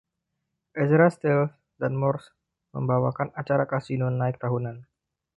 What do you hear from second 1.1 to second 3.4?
Stiles dan Morse membawakan